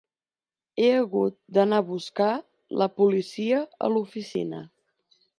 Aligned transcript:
He 0.83 0.87
hagut 0.93 1.35
d'anar 1.57 1.81
a 1.81 1.85
buscar 1.89 2.29
la 2.83 2.87
policia 3.01 3.59
a 3.89 3.91
l'oficina. 3.97 4.63